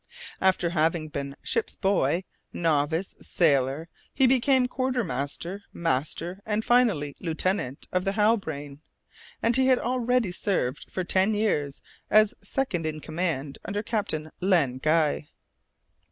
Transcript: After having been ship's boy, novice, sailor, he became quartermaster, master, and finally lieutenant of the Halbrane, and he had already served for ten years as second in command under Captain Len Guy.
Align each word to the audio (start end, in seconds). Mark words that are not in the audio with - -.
After 0.41 0.71
having 0.71 1.09
been 1.09 1.35
ship's 1.43 1.75
boy, 1.75 2.23
novice, 2.51 3.15
sailor, 3.21 3.87
he 4.11 4.25
became 4.25 4.67
quartermaster, 4.67 5.61
master, 5.73 6.41
and 6.43 6.65
finally 6.65 7.15
lieutenant 7.19 7.87
of 7.91 8.03
the 8.03 8.13
Halbrane, 8.13 8.79
and 9.43 9.55
he 9.55 9.67
had 9.67 9.77
already 9.77 10.31
served 10.31 10.89
for 10.91 11.03
ten 11.03 11.35
years 11.35 11.83
as 12.09 12.33
second 12.41 12.87
in 12.87 12.99
command 12.99 13.59
under 13.63 13.83
Captain 13.83 14.31
Len 14.41 14.79
Guy. 14.79 15.29